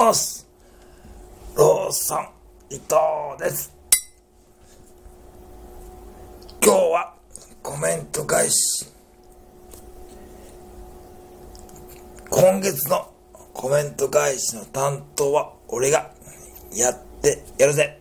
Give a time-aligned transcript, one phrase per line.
[0.00, 0.48] おす
[1.56, 2.28] ローソン
[2.70, 2.86] 伊藤
[3.40, 3.74] です。
[6.62, 7.14] 今日は
[7.64, 8.86] コメント返し。
[12.30, 13.12] 今月の
[13.52, 16.12] コメント返しの担当は俺が
[16.72, 18.00] やってやるぜ。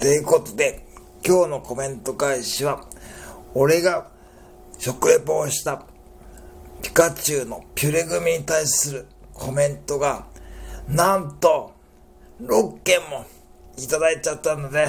[0.00, 0.86] ということで
[1.26, 2.86] 今日のコメント返しは
[3.54, 4.10] 俺が
[4.78, 5.82] 食レポをした
[6.82, 10.26] ピカチュウのピュレグミに対するコメントが、
[10.88, 11.74] なんと、
[12.40, 13.26] 6件も
[13.76, 14.88] いただいちゃったので、っ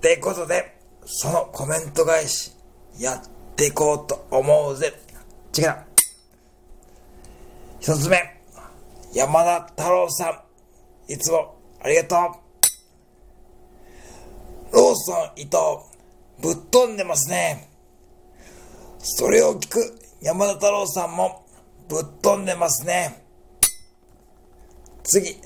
[0.00, 2.52] てことで、そのコメント返し、
[2.98, 3.22] やっ
[3.54, 4.92] ていこうと思うぜ。
[5.56, 5.74] 違う。
[7.80, 8.40] 一つ目、
[9.12, 10.44] 山田太郎さ
[11.08, 12.18] ん、いつもありがとう。
[14.76, 15.56] ローソン伊藤、
[16.40, 17.68] ぶっ飛んでますね。
[18.98, 21.46] それを聞く山田太郎さんも
[21.88, 23.24] ぶっ飛んでますね。
[25.02, 25.40] 次、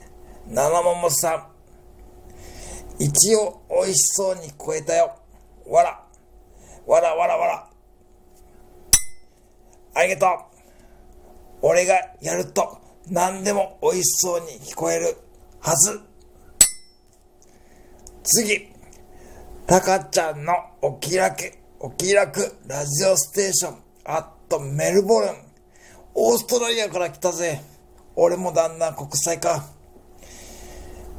[0.49, 1.53] 七桃さん。
[2.99, 5.15] 一応美味しそうに聞こえたよ。
[5.67, 6.05] わら。
[6.87, 7.71] わらわらわら。
[9.95, 10.53] ありがとう。
[11.63, 15.17] 俺がやると何でも美味しそうに聞こえる
[15.61, 16.01] はず。
[18.25, 18.69] 次、
[19.67, 25.52] たかちゃんのお気楽、お気楽ラジオステーション、アットメルボルン。
[26.15, 27.63] オーストラリアから来たぜ。
[28.15, 29.65] 俺もだんだん国際化。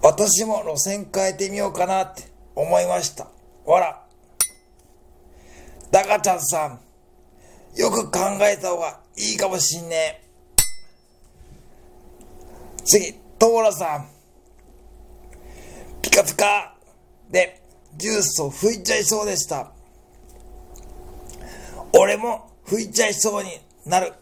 [0.01, 2.23] 私も路線変えてみようかなって
[2.55, 3.27] 思いました。
[3.65, 4.05] わら。
[5.89, 6.79] ダカちゃんさん、
[7.79, 10.23] よく考えた方がいいかもしんねえ。
[12.85, 14.07] 次、トーラさん。
[16.01, 16.75] ピカピカ
[17.31, 17.61] で
[17.95, 19.71] ジュースを吹いちゃいそうでした。
[21.93, 23.49] 俺も吹いちゃいそうに
[23.85, 24.13] なる。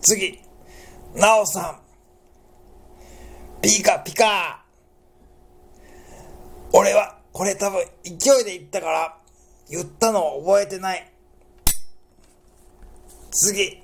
[0.00, 0.40] 次、
[1.14, 1.80] なおさん。
[3.60, 4.64] ピカピカ
[6.72, 8.12] 俺はこれ多分勢
[8.42, 9.18] いで言ったから
[9.68, 11.12] 言ったのを覚えてない。
[13.30, 13.80] 次、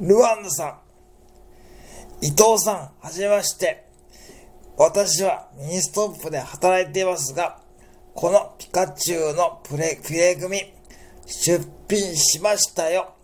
[0.00, 2.24] ルワンドさん。
[2.24, 3.86] 伊藤さん、はじめまして。
[4.76, 7.58] 私はミニストップで働いていますが、
[8.14, 10.60] このピカチュウのピュレ、ピュレグミ、品
[11.26, 13.14] 出ししましたよ。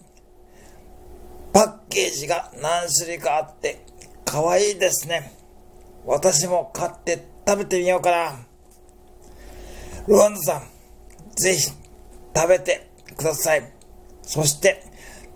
[1.89, 3.85] パッケージが何種類かあって、
[4.27, 5.33] 可愛いですね。
[6.05, 8.47] 私も買って食べてみようかな。
[10.07, 10.63] ロワンドさん、
[11.35, 11.71] ぜひ
[12.37, 13.73] 食べてください。
[14.23, 14.85] そして、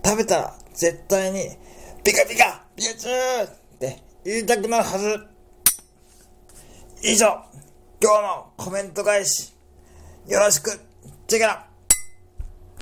[0.04, 1.56] 食べたら絶対に
[2.04, 5.26] ピカピカピカチュウって言いたくなるはず。
[7.02, 7.26] 以上、
[8.00, 9.54] 今日のコメント返し、
[10.28, 10.70] よろしく、
[11.26, 11.66] チェケラ